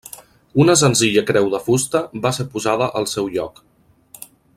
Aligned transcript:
Una 0.61 0.75
senzilla 0.81 1.23
creu 1.27 1.51
de 1.55 1.59
fusta 1.67 2.01
va 2.23 2.31
ser 2.39 2.47
posada 2.55 2.89
al 3.01 3.07
seu 3.13 3.29
lloc. 3.37 3.63